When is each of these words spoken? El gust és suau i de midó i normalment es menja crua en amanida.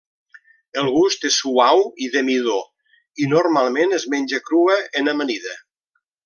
El 0.83 0.87
gust 0.93 1.27
és 1.29 1.35
suau 1.41 1.83
i 2.05 2.09
de 2.15 2.23
midó 2.29 2.55
i 3.25 3.29
normalment 3.35 3.95
es 3.99 4.07
menja 4.15 4.41
crua 4.49 4.79
en 5.03 5.13
amanida. 5.15 5.55